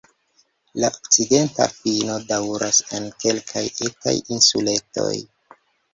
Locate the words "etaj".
3.89-4.15